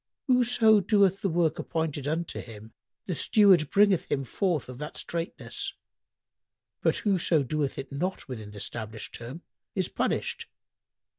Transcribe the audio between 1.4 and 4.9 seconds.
appointed unto him, the steward bringeth him forth of